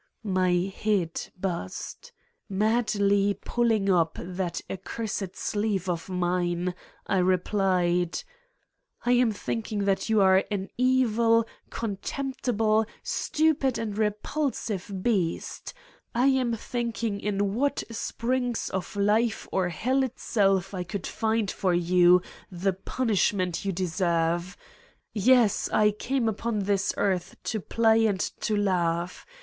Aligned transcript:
My 0.23 0.53
head 0.53 1.27
buzzed. 1.39 2.11
Madly 2.49 3.35
pulling 3.35 3.87
up 3.91 4.17
that 4.19 4.59
ac 4.67 4.81
cursed 4.83 5.35
sleeve 5.35 5.87
of 5.87 6.09
mine, 6.09 6.73
I 7.05 7.19
replied: 7.19 8.23
"I 9.05 9.11
am 9.11 9.31
thinking 9.31 9.85
that 9.85 10.09
you 10.09 10.19
are 10.19 10.43
an 10.49 10.69
evil, 10.75 11.45
contempt 11.69 12.45
ible, 12.45 12.87
stupid 13.03 13.77
and 13.77 13.95
repulsive 13.95 14.91
beast! 15.03 15.71
I 16.15 16.25
am 16.29 16.55
thinking 16.55 17.19
in 17.19 17.53
what 17.53 17.83
springs 17.91 18.71
of 18.71 18.95
life 18.95 19.47
or 19.51 19.69
hell 19.69 20.01
itself 20.01 20.73
I 20.73 20.83
could 20.83 21.05
find 21.05 21.51
for 21.51 21.75
you 21.75 22.23
the 22.51 22.73
punishment 22.73 23.65
you 23.65 23.71
deserve! 23.71 24.57
Yes, 25.13 25.69
I 25.71 25.91
came 25.91 26.27
upon 26.27 26.61
this 26.61 26.91
earth 26.97 27.35
to 27.43 27.59
play 27.59 28.07
and 28.07 28.19
to 28.39 28.57
laugh. 28.57 29.27